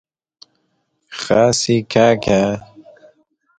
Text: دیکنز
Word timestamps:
دیکنز 1.21 2.43